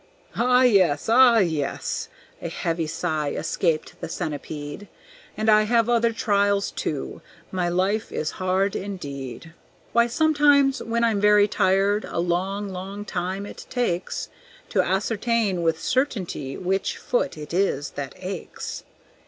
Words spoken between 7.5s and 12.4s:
my life is hard indeed! Why, sometimes when I'm very tired, a